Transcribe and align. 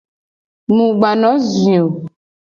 Mu 0.75 0.85
gba 0.95 1.09
no 1.21 1.31
zui 1.49 1.77
wo 1.83 1.87
o. 1.97 1.99